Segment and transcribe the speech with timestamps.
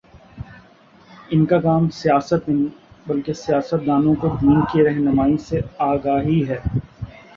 [1.31, 6.57] ان کا کام سیاست نہیں، بلکہ سیاست دانوں کو دین کی رہنمائی سے آگاہی ہے